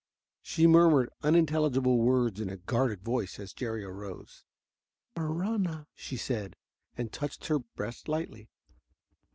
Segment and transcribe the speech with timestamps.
[0.41, 4.43] She murmured unintelligible words in a guarded voice as Jerry arose.
[5.15, 6.55] "Marahna," she said,
[6.97, 8.49] and touched her breast lightly.